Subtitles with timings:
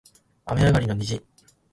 [0.47, 1.21] 雨上がりの虹